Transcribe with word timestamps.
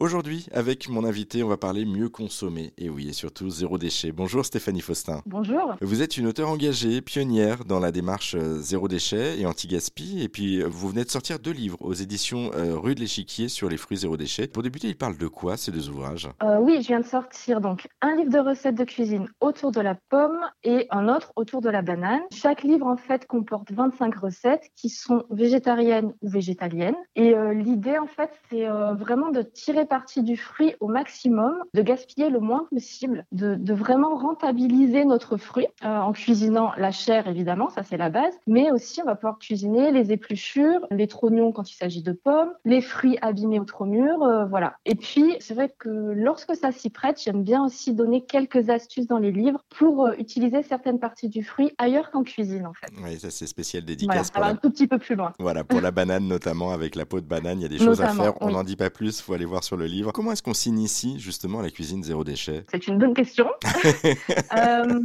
Aujourd'hui, 0.00 0.46
avec 0.52 0.88
mon 0.88 1.02
invité, 1.02 1.42
on 1.42 1.48
va 1.48 1.56
parler 1.56 1.84
mieux 1.84 2.08
consommer. 2.08 2.72
Et 2.78 2.88
oui, 2.88 3.08
et 3.08 3.12
surtout 3.12 3.50
zéro 3.50 3.78
déchet. 3.78 4.12
Bonjour 4.12 4.44
Stéphanie 4.44 4.80
Faustin. 4.80 5.22
Bonjour. 5.26 5.74
Vous 5.80 6.02
êtes 6.02 6.16
une 6.16 6.28
auteure 6.28 6.50
engagée, 6.50 7.00
pionnière 7.00 7.64
dans 7.64 7.80
la 7.80 7.90
démarche 7.90 8.36
euh, 8.36 8.58
zéro 8.60 8.86
déchet 8.86 9.40
et 9.40 9.44
anti-gaspi. 9.44 10.22
Et 10.22 10.28
puis, 10.28 10.62
euh, 10.62 10.68
vous 10.70 10.88
venez 10.90 11.02
de 11.02 11.10
sortir 11.10 11.40
deux 11.40 11.50
livres 11.50 11.78
aux 11.80 11.94
éditions 11.94 12.52
euh, 12.54 12.78
Rue 12.78 12.94
de 12.94 13.00
l'Échiquier 13.00 13.48
sur 13.48 13.68
les 13.68 13.76
fruits 13.76 13.96
zéro 13.96 14.16
déchet. 14.16 14.46
Pour 14.46 14.62
débuter, 14.62 14.86
ils 14.86 14.96
parlent 14.96 15.18
de 15.18 15.26
quoi 15.26 15.56
ces 15.56 15.72
deux 15.72 15.88
ouvrages? 15.88 16.28
Euh, 16.44 16.58
Oui, 16.60 16.78
je 16.80 16.86
viens 16.86 17.00
de 17.00 17.04
sortir 17.04 17.60
donc 17.60 17.88
un 18.00 18.14
livre 18.14 18.30
de 18.30 18.38
recettes 18.38 18.76
de 18.76 18.84
cuisine 18.84 19.26
autour 19.40 19.72
de 19.72 19.80
la 19.80 19.96
pomme 19.96 20.38
et 20.62 20.86
un 20.90 21.08
autre 21.08 21.32
autour 21.34 21.60
de 21.60 21.70
la 21.70 21.82
banane. 21.82 22.20
Chaque 22.32 22.62
livre, 22.62 22.86
en 22.86 22.98
fait, 22.98 23.26
comporte 23.26 23.72
25 23.72 24.14
recettes 24.14 24.70
qui 24.76 24.90
sont 24.90 25.24
végétariennes 25.30 26.14
ou 26.22 26.28
végétaliennes. 26.28 26.94
Et 27.16 27.34
euh, 27.34 27.52
l'idée, 27.52 27.98
en 27.98 28.06
fait, 28.06 28.30
c'est 28.48 28.68
vraiment 28.96 29.30
de 29.32 29.42
tirer 29.42 29.87
partie 29.88 30.22
du 30.22 30.36
fruit 30.36 30.74
au 30.80 30.88
maximum, 30.88 31.54
de 31.74 31.82
gaspiller 31.82 32.30
le 32.30 32.40
moins 32.40 32.66
possible, 32.70 33.24
de, 33.32 33.54
de 33.54 33.74
vraiment 33.74 34.16
rentabiliser 34.16 35.04
notre 35.04 35.36
fruit 35.36 35.66
euh, 35.84 35.98
en 35.98 36.12
cuisinant 36.12 36.72
la 36.76 36.90
chair 36.90 37.26
évidemment, 37.26 37.68
ça 37.70 37.82
c'est 37.82 37.96
la 37.96 38.10
base, 38.10 38.34
mais 38.46 38.70
aussi 38.70 39.00
on 39.02 39.06
va 39.06 39.14
pouvoir 39.14 39.38
cuisiner 39.38 39.90
les 39.90 40.12
épluchures, 40.12 40.86
les 40.90 41.06
trognons 41.06 41.52
quand 41.52 41.70
il 41.70 41.74
s'agit 41.74 42.02
de 42.02 42.12
pommes, 42.12 42.52
les 42.64 42.80
fruits 42.80 43.18
abîmés 43.22 43.60
ou 43.60 43.64
trop 43.64 43.84
mûrs, 43.84 44.22
euh, 44.22 44.44
voilà. 44.46 44.76
Et 44.84 44.94
puis 44.94 45.36
c'est 45.40 45.54
vrai 45.54 45.74
que 45.78 45.88
lorsque 45.88 46.54
ça 46.54 46.72
s'y 46.72 46.90
prête, 46.90 47.20
j'aime 47.22 47.42
bien 47.42 47.64
aussi 47.64 47.94
donner 47.94 48.24
quelques 48.24 48.70
astuces 48.70 49.06
dans 49.06 49.18
les 49.18 49.32
livres 49.32 49.64
pour 49.70 50.06
euh, 50.06 50.12
utiliser 50.18 50.62
certaines 50.62 50.98
parties 50.98 51.28
du 51.28 51.42
fruit 51.42 51.72
ailleurs 51.78 52.10
qu'en 52.10 52.22
cuisine 52.22 52.66
en 52.66 52.74
fait. 52.74 52.92
Oui, 53.02 53.18
ça 53.18 53.30
c'est 53.30 53.46
spécial 53.46 53.82
Voilà, 53.82 53.96
dédicace 53.96 54.26
ça 54.26 54.32
pour 54.32 54.42
la... 54.42 54.48
un 54.48 54.56
tout 54.56 54.70
petit 54.70 54.86
peu 54.86 54.98
plus 54.98 55.14
loin. 55.14 55.32
Voilà, 55.38 55.64
pour 55.64 55.80
la 55.80 55.90
banane 55.90 56.26
notamment, 56.26 56.72
avec 56.72 56.94
la 56.94 57.06
peau 57.06 57.20
de 57.20 57.26
banane, 57.26 57.58
il 57.60 57.62
y 57.62 57.66
a 57.66 57.68
des 57.68 57.78
choses 57.78 58.00
à 58.00 58.08
faire. 58.08 58.34
On 58.40 58.48
oui. 58.48 58.52
n'en 58.52 58.64
dit 58.64 58.76
pas 58.76 58.90
plus, 58.90 59.20
faut 59.20 59.32
aller 59.32 59.44
voir 59.44 59.64
sur 59.64 59.76
le 59.78 59.86
livre. 59.86 60.12
Comment 60.12 60.32
est-ce 60.32 60.42
qu'on 60.42 60.54
s'initie 60.54 61.18
justement 61.18 61.60
à 61.60 61.62
la 61.62 61.70
cuisine 61.70 62.02
zéro 62.02 62.24
déchet? 62.24 62.64
C'est 62.70 62.86
une 62.86 62.98
bonne 62.98 63.14
question. 63.14 63.46
Euh, 64.56 65.00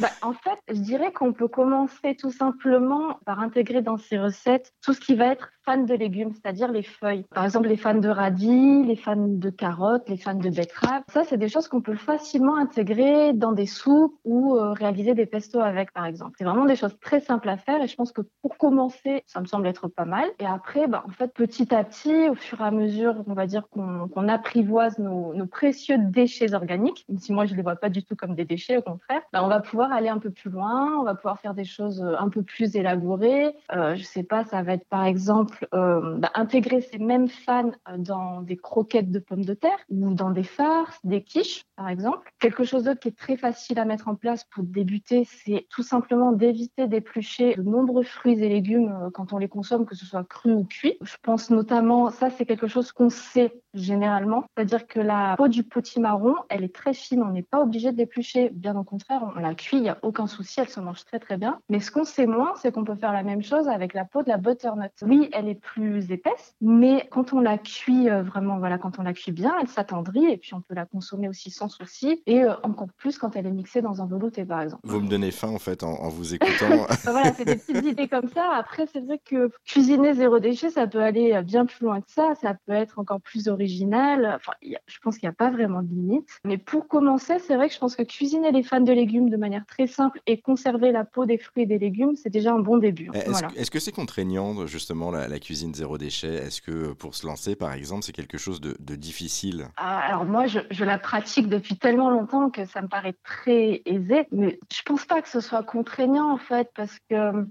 bah, 0.00 0.10
en 0.22 0.32
fait, 0.32 0.58
je 0.68 0.80
dirais 0.80 1.12
qu'on 1.12 1.32
peut 1.32 1.48
commencer 1.48 2.16
tout 2.18 2.30
simplement 2.30 3.18
par 3.24 3.40
intégrer 3.40 3.82
dans 3.82 3.98
ces 3.98 4.18
recettes 4.18 4.72
tout 4.82 4.94
ce 4.94 5.00
qui 5.00 5.14
va 5.14 5.26
être 5.26 5.50
fan 5.66 5.84
de 5.84 5.94
légumes, 5.94 6.32
c'est-à-dire 6.32 6.70
les 6.70 6.84
feuilles. 6.84 7.24
Par 7.34 7.44
exemple, 7.44 7.68
les 7.68 7.76
fans 7.76 7.94
de 7.94 8.08
radis, 8.08 8.84
les 8.84 8.96
fans 8.96 9.16
de 9.16 9.50
carottes, 9.50 10.08
les 10.08 10.16
fans 10.16 10.34
de 10.34 10.48
betteraves. 10.48 11.02
Ça, 11.08 11.24
c'est 11.24 11.36
des 11.36 11.48
choses 11.48 11.66
qu'on 11.68 11.82
peut 11.82 11.96
facilement 11.96 12.56
intégrer 12.56 13.32
dans 13.32 13.52
des 13.52 13.66
soupes 13.66 14.16
ou 14.24 14.56
euh, 14.56 14.72
réaliser 14.72 15.14
des 15.14 15.26
pestos 15.26 15.60
avec, 15.60 15.92
par 15.92 16.06
exemple. 16.06 16.32
C'est 16.38 16.44
vraiment 16.44 16.64
des 16.64 16.76
choses 16.76 16.96
très 17.00 17.20
simples 17.20 17.48
à 17.48 17.56
faire 17.56 17.82
et 17.82 17.88
je 17.88 17.96
pense 17.96 18.12
que 18.12 18.22
pour 18.42 18.56
commencer, 18.56 19.24
ça 19.26 19.40
me 19.40 19.46
semble 19.46 19.66
être 19.66 19.88
pas 19.88 20.04
mal. 20.04 20.28
Et 20.38 20.46
après, 20.46 20.86
bah, 20.86 21.04
en 21.06 21.10
fait, 21.10 21.32
petit 21.34 21.74
à 21.74 21.82
petit, 21.82 22.28
au 22.28 22.34
fur 22.34 22.60
et 22.60 22.64
à 22.64 22.70
mesure, 22.70 23.24
on 23.26 23.34
va 23.34 23.46
dire 23.46 23.68
qu'on 23.68 24.28
apprivoise 24.28 24.98
nos, 24.98 25.34
précieux 25.46 25.96
déchets 25.98 26.54
organiques, 26.54 27.04
même 27.08 27.18
si 27.18 27.32
moi 27.32 27.46
je 27.46 27.54
les 27.54 27.62
vois 27.62 27.76
pas 27.76 27.88
du 27.88 28.02
tout 28.04 28.14
comme 28.16 28.34
des 28.34 28.44
déchets, 28.44 28.76
au 28.76 28.82
contraire, 28.82 29.22
bah, 29.32 29.42
on 29.44 29.48
va 29.48 29.60
pouvoir 29.60 29.92
aller 29.92 30.08
un 30.08 30.18
peu 30.18 30.30
plus 30.30 30.50
loin, 30.50 30.98
on 31.00 31.04
va 31.04 31.14
pouvoir 31.14 31.40
faire 31.40 31.54
des 31.54 31.64
choses 31.64 32.02
euh, 32.02 32.14
un 32.18 32.28
peu 32.28 32.42
plus 32.42 32.76
élaborées. 32.76 33.54
Euh, 33.74 33.94
je 33.96 34.02
sais 34.02 34.22
pas, 34.22 34.44
ça 34.44 34.62
va 34.62 34.74
être 34.74 34.86
par 34.88 35.04
exemple 35.04 35.55
euh, 35.74 36.16
bah, 36.18 36.30
intégrer 36.34 36.80
ces 36.80 36.98
mêmes 36.98 37.28
fans 37.28 37.72
euh, 37.88 37.96
dans 37.98 38.42
des 38.42 38.56
croquettes 38.56 39.10
de 39.10 39.18
pommes 39.18 39.44
de 39.44 39.54
terre 39.54 39.78
ou 39.88 40.14
dans 40.14 40.30
des 40.30 40.42
farces, 40.42 40.98
des 41.04 41.22
quiches, 41.22 41.64
par 41.76 41.88
exemple. 41.88 42.32
Quelque 42.38 42.64
chose 42.64 42.84
d'autre 42.84 43.00
qui 43.00 43.08
est 43.08 43.18
très 43.18 43.36
facile 43.36 43.78
à 43.78 43.84
mettre 43.84 44.08
en 44.08 44.14
place 44.14 44.44
pour 44.44 44.64
débuter, 44.64 45.24
c'est 45.24 45.66
tout 45.70 45.82
simplement 45.82 46.32
d'éviter 46.32 46.86
d'éplucher 46.86 47.54
de 47.54 47.62
nombreux 47.62 48.02
fruits 48.02 48.42
et 48.42 48.48
légumes 48.48 48.92
euh, 49.02 49.10
quand 49.10 49.32
on 49.32 49.38
les 49.38 49.48
consomme, 49.48 49.86
que 49.86 49.94
ce 49.94 50.06
soit 50.06 50.24
cru 50.24 50.52
ou 50.52 50.64
cuit. 50.64 50.96
Je 51.02 51.16
pense 51.22 51.50
notamment, 51.50 52.10
ça 52.10 52.30
c'est 52.30 52.46
quelque 52.46 52.66
chose 52.66 52.92
qu'on 52.92 53.10
sait 53.10 53.52
généralement, 53.74 54.44
c'est-à-dire 54.56 54.86
que 54.86 55.00
la 55.00 55.34
peau 55.36 55.48
du 55.48 55.62
potimarron, 55.62 56.34
elle 56.48 56.64
est 56.64 56.74
très 56.74 56.94
fine, 56.94 57.22
on 57.22 57.30
n'est 57.32 57.42
pas 57.42 57.60
obligé 57.60 57.92
de 57.92 57.98
l'éplucher, 57.98 58.50
bien 58.52 58.76
au 58.76 58.84
contraire, 58.84 59.22
on 59.36 59.38
la 59.38 59.54
cuit, 59.54 59.76
il 59.76 59.82
n'y 59.82 59.88
a 59.88 59.98
aucun 60.02 60.26
souci, 60.26 60.60
elle 60.60 60.68
se 60.68 60.80
mange 60.80 61.04
très 61.04 61.18
très 61.18 61.36
bien. 61.36 61.60
Mais 61.68 61.80
ce 61.80 61.90
qu'on 61.90 62.04
sait 62.04 62.26
moins, 62.26 62.54
c'est 62.56 62.72
qu'on 62.72 62.84
peut 62.84 62.94
faire 62.94 63.12
la 63.12 63.22
même 63.22 63.42
chose 63.42 63.68
avec 63.68 63.94
la 63.94 64.04
peau 64.04 64.22
de 64.22 64.28
la 64.28 64.38
butternut. 64.38 64.92
Oui, 65.02 65.28
est 65.48 65.54
plus 65.60 66.10
épaisse, 66.10 66.54
mais 66.60 67.06
quand 67.10 67.32
on 67.32 67.40
la 67.40 67.58
cuit 67.58 68.08
euh, 68.08 68.22
vraiment, 68.22 68.58
voilà, 68.58 68.78
quand 68.78 68.98
on 68.98 69.02
la 69.02 69.12
cuit 69.12 69.32
bien, 69.32 69.54
elle 69.60 69.68
s'attendrit 69.68 70.26
et 70.26 70.36
puis 70.36 70.54
on 70.54 70.60
peut 70.60 70.74
la 70.74 70.86
consommer 70.86 71.28
aussi 71.28 71.50
sans 71.50 71.68
souci 71.68 72.22
et 72.26 72.42
euh, 72.44 72.54
encore 72.62 72.88
plus 72.96 73.18
quand 73.18 73.36
elle 73.36 73.46
est 73.46 73.50
mixée 73.52 73.82
dans 73.82 74.00
un 74.02 74.06
velouté 74.06 74.44
par 74.44 74.60
exemple. 74.62 74.82
Vous 74.84 75.00
me 75.00 75.08
donnez 75.08 75.30
faim 75.30 75.48
en 75.48 75.58
fait 75.58 75.82
en, 75.82 75.92
en 75.94 76.08
vous 76.08 76.34
écoutant. 76.34 76.84
Enfin, 76.88 77.10
voilà, 77.12 77.32
c'est 77.34 77.44
des 77.44 77.56
petites 77.56 77.84
idées 77.92 78.08
comme 78.08 78.28
ça. 78.28 78.50
Après, 78.54 78.86
c'est 78.92 79.00
vrai 79.00 79.20
que 79.24 79.50
cuisiner 79.64 80.14
zéro 80.14 80.38
déchet, 80.38 80.70
ça 80.70 80.86
peut 80.86 81.02
aller 81.02 81.32
euh, 81.32 81.42
bien 81.42 81.66
plus 81.66 81.84
loin 81.84 82.00
que 82.00 82.10
ça. 82.10 82.34
Ça 82.40 82.54
peut 82.66 82.72
être 82.72 82.98
encore 82.98 83.20
plus 83.20 83.48
original. 83.48 84.32
Enfin, 84.36 84.52
a- 84.64 84.78
je 84.86 84.98
pense 85.00 85.18
qu'il 85.18 85.28
n'y 85.28 85.32
a 85.32 85.36
pas 85.36 85.50
vraiment 85.50 85.82
de 85.82 85.88
limite. 85.88 86.28
Mais 86.44 86.58
pour 86.58 86.88
commencer, 86.88 87.38
c'est 87.38 87.56
vrai 87.56 87.68
que 87.68 87.74
je 87.74 87.78
pense 87.78 87.96
que 87.96 88.02
cuisiner 88.02 88.52
les 88.52 88.62
fans 88.62 88.80
de 88.80 88.92
légumes 88.92 89.30
de 89.30 89.36
manière 89.36 89.64
très 89.66 89.86
simple 89.86 90.20
et 90.26 90.40
conserver 90.40 90.92
la 90.92 91.04
peau 91.04 91.26
des 91.26 91.38
fruits 91.38 91.64
et 91.64 91.66
des 91.66 91.78
légumes, 91.78 92.14
c'est 92.16 92.30
déjà 92.30 92.52
un 92.52 92.58
bon 92.60 92.78
début. 92.78 93.10
Est-ce 93.14 93.30
Voilà. 93.30 93.48
que- 93.48 93.58
est-ce 93.58 93.70
que 93.70 93.78
c'est 93.80 93.92
contraignant 93.92 94.66
justement 94.66 95.10
la, 95.10 95.28
la 95.28 95.35
cuisine 95.38 95.74
zéro 95.74 95.98
déchet 95.98 96.34
Est-ce 96.34 96.60
que 96.62 96.92
pour 96.92 97.14
se 97.14 97.26
lancer 97.26 97.56
par 97.56 97.72
exemple 97.72 98.02
c'est 98.02 98.12
quelque 98.12 98.38
chose 98.38 98.60
de, 98.60 98.76
de 98.78 98.94
difficile? 98.96 99.68
Ah, 99.76 99.98
Alors 100.00 100.24
moi, 100.24 100.46
je, 100.46 100.60
je 100.70 100.84
la 100.84 100.98
pratique 100.98 101.48
depuis 101.48 101.76
tellement 101.78 102.10
longtemps 102.10 102.50
que 102.50 102.64
ça 102.66 102.82
me 102.82 102.88
paraît 102.88 103.14
très 103.24 103.82
aisé, 103.86 104.26
mais 104.32 104.58
je 104.72 104.82
pense 104.82 105.04
pas 105.04 105.22
que 105.22 105.28
ce 105.28 105.40
soit 105.40 105.62
contraignant 105.62 106.30
en 106.32 106.38
fait, 106.38 106.70
parce 106.74 106.96
que 107.10 107.14
euh, 107.14 107.42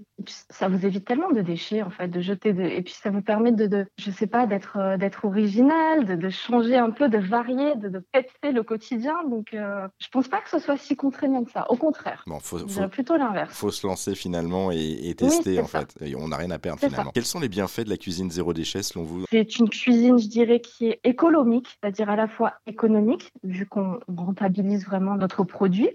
ça 0.50 0.68
vous 0.68 0.84
évite 0.86 1.04
tellement 1.04 1.30
de 1.30 1.40
déchets 1.40 1.82
en 1.82 1.90
fait, 1.90 2.08
de 2.08 2.20
jeter 2.20 2.52
de, 2.52 2.62
et 2.62 2.82
puis 2.82 2.94
ça 2.94 3.10
vous 3.10 3.22
permet 3.22 3.52
de, 3.52 3.66
de 3.66 3.86
je 3.98 4.10
sais 4.10 4.26
pas, 4.26 4.46
d'être 4.46 4.76
euh, 4.78 4.96
d'être 4.96 5.24
original, 5.24 6.04
de, 6.04 6.14
de 6.14 6.28
changer 6.30 6.76
un 6.76 6.90
peu, 6.90 7.08
de 7.08 7.18
varier, 7.18 7.76
de, 7.76 7.88
de 7.88 7.98
péter 8.12 8.52
le 8.52 8.62
quotidien. 8.62 9.14
Donc 9.28 9.54
euh, 9.54 9.86
je 9.98 10.08
pense 10.08 10.28
pas 10.28 10.40
que 10.40 10.48
ce 10.50 10.58
soit 10.58 10.76
si 10.76 10.96
contraignant 10.96 11.44
que 11.44 11.50
ça. 11.50 11.70
Au 11.70 11.76
contraire, 11.76 12.22
Bon, 12.26 12.38
faut, 12.40 12.58
plutôt 12.88 13.16
l'inverse. 13.16 13.54
faut 13.56 13.70
se 13.70 13.86
lancer 13.86 14.14
finalement 14.14 14.70
et, 14.72 15.08
et 15.08 15.14
tester 15.14 15.60
en 15.60 15.66
ça. 15.66 15.80
fait. 15.80 15.94
Et 16.06 16.16
on 16.16 16.28
n'a 16.28 16.36
rien 16.36 16.50
à 16.50 16.58
perdre 16.58 16.80
finalement. 16.80 17.10
Quels 17.14 17.24
sont 17.24 17.40
les 17.40 17.48
bienfaits 17.48 17.75
de 17.84 17.90
la 17.90 17.96
cuisine 17.96 18.30
zéro 18.30 18.52
déchet 18.52 18.82
selon 18.82 19.04
vous? 19.04 19.24
C'est 19.30 19.58
une 19.58 19.68
cuisine, 19.68 20.18
je 20.18 20.28
dirais, 20.28 20.60
qui 20.60 20.88
est 20.88 21.00
économique, 21.04 21.68
c'est-à-dire 21.80 22.10
à 22.10 22.16
la 22.16 22.28
fois 22.28 22.54
économique, 22.66 23.32
vu 23.42 23.66
qu'on 23.66 24.00
rentabilise 24.08 24.86
vraiment 24.86 25.16
notre 25.16 25.44
produit, 25.44 25.90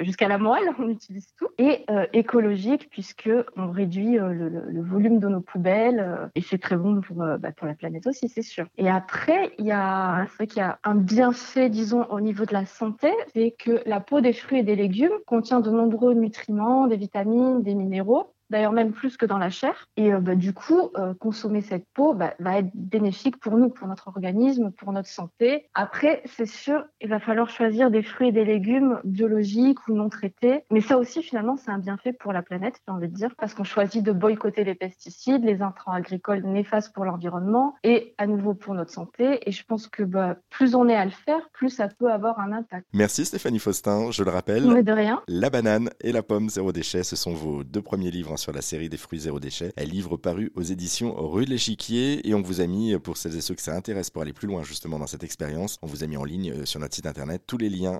jusqu'à 0.00 0.28
la 0.28 0.38
moelle, 0.38 0.64
on 0.78 0.88
utilise 0.88 1.26
tout, 1.38 1.48
et 1.58 1.84
euh, 1.90 2.06
écologique, 2.12 2.88
puisque 2.90 3.30
on 3.56 3.70
réduit 3.70 4.18
euh, 4.18 4.32
le, 4.32 4.82
volume 4.82 5.18
de 5.18 5.28
nos 5.28 5.40
poubelles, 5.40 6.00
euh, 6.00 6.26
et 6.34 6.42
c'est 6.42 6.58
très 6.58 6.76
bon 6.76 7.00
pour, 7.00 7.16
bah, 7.16 7.52
pour 7.56 7.66
la 7.66 7.74
planète 7.74 8.06
aussi, 8.06 8.28
c'est 8.28 8.42
sûr. 8.42 8.66
Et 8.76 8.88
après, 8.88 9.52
il 9.58 9.66
y 9.66 9.72
a, 9.72 10.26
qu'il 10.38 10.58
y 10.58 10.60
a 10.60 10.78
un 10.84 10.94
bienfait, 10.94 11.68
disons, 11.70 12.04
au 12.10 12.20
niveau 12.20 12.44
de 12.44 12.52
la 12.52 12.66
santé, 12.66 13.10
c'est 13.34 13.54
que 13.58 13.82
la 13.86 14.00
peau 14.00 14.20
des 14.20 14.32
fruits 14.32 14.58
et 14.58 14.62
des 14.62 14.76
légumes 14.76 15.12
contient 15.26 15.60
de 15.60 15.70
nombreux 15.70 16.14
nutriments, 16.14 16.86
des 16.86 16.96
vitamines, 16.96 17.62
des 17.62 17.74
minéraux, 17.74 18.34
d'ailleurs 18.54 18.72
même 18.72 18.92
plus 18.92 19.16
que 19.16 19.26
dans 19.26 19.38
la 19.38 19.50
chair. 19.50 19.88
Et 19.96 20.12
euh, 20.12 20.20
bah, 20.20 20.36
du 20.36 20.54
coup, 20.54 20.90
euh, 20.96 21.12
consommer 21.14 21.60
cette 21.60 21.86
peau 21.92 22.14
bah, 22.14 22.34
va 22.38 22.58
être 22.58 22.70
bénéfique 22.74 23.38
pour 23.38 23.56
nous, 23.56 23.68
pour 23.68 23.88
notre 23.88 24.06
organisme, 24.06 24.70
pour 24.70 24.92
notre 24.92 25.08
santé. 25.08 25.66
Après, 25.74 26.22
c'est 26.24 26.46
sûr, 26.46 26.84
il 27.00 27.08
va 27.08 27.18
falloir 27.18 27.50
choisir 27.50 27.90
des 27.90 28.04
fruits 28.04 28.28
et 28.28 28.32
des 28.32 28.44
légumes 28.44 29.00
biologiques 29.02 29.88
ou 29.88 29.94
non 29.94 30.08
traités. 30.08 30.62
Mais 30.70 30.80
ça 30.80 30.98
aussi, 30.98 31.20
finalement, 31.20 31.56
c'est 31.56 31.72
un 31.72 31.80
bienfait 31.80 32.12
pour 32.12 32.32
la 32.32 32.42
planète, 32.42 32.76
j'ai 32.86 32.94
envie 32.94 33.08
de 33.08 33.14
dire, 33.14 33.34
parce 33.36 33.54
qu'on 33.54 33.64
choisit 33.64 34.04
de 34.04 34.12
boycotter 34.12 34.62
les 34.62 34.76
pesticides, 34.76 35.42
les 35.44 35.60
intrants 35.60 35.92
agricoles 35.92 36.44
néfastes 36.44 36.94
pour 36.94 37.04
l'environnement 37.04 37.74
et 37.82 38.14
à 38.18 38.28
nouveau 38.28 38.54
pour 38.54 38.74
notre 38.74 38.92
santé. 38.92 39.40
Et 39.48 39.50
je 39.50 39.64
pense 39.64 39.88
que 39.88 40.04
bah, 40.04 40.36
plus 40.50 40.76
on 40.76 40.88
est 40.88 40.94
à 40.94 41.04
le 41.04 41.10
faire, 41.10 41.40
plus 41.52 41.70
ça 41.70 41.88
peut 41.88 42.12
avoir 42.12 42.38
un 42.38 42.52
impact. 42.52 42.86
Merci 42.92 43.24
Stéphanie 43.24 43.58
Faustin, 43.58 44.12
je 44.12 44.22
le 44.22 44.30
rappelle. 44.30 44.70
Mais 44.70 44.84
de 44.84 44.92
rien. 44.92 45.22
La 45.26 45.50
banane 45.50 45.90
et 46.00 46.12
la 46.12 46.22
pomme 46.22 46.48
zéro 46.48 46.70
déchet, 46.70 47.02
ce 47.02 47.16
sont 47.16 47.32
vos 47.32 47.64
deux 47.64 47.82
premiers 47.82 48.12
livres 48.12 48.32
hein, 48.32 48.36
sur 48.44 48.52
la 48.52 48.60
série 48.60 48.90
des 48.90 48.98
fruits 48.98 49.20
zéro 49.20 49.40
déchet. 49.40 49.72
Un 49.78 49.84
livre 49.84 50.18
paru 50.18 50.52
aux 50.54 50.62
éditions 50.62 51.14
Rue 51.16 51.46
de 51.46 51.50
l'Échiquier 51.50 52.28
et 52.28 52.34
on 52.34 52.42
vous 52.42 52.60
a 52.60 52.66
mis, 52.66 52.94
pour 52.98 53.16
celles 53.16 53.36
et 53.36 53.40
ceux 53.40 53.54
que 53.54 53.62
ça 53.62 53.74
intéresse 53.74 54.10
pour 54.10 54.20
aller 54.20 54.34
plus 54.34 54.46
loin 54.46 54.62
justement 54.62 54.98
dans 54.98 55.06
cette 55.06 55.24
expérience, 55.24 55.78
on 55.80 55.86
vous 55.86 56.04
a 56.04 56.06
mis 56.06 56.18
en 56.18 56.24
ligne 56.24 56.52
euh, 56.52 56.66
sur 56.66 56.78
notre 56.78 56.94
site 56.94 57.06
internet 57.06 57.42
tous 57.46 57.56
les 57.56 57.70
liens 57.70 57.92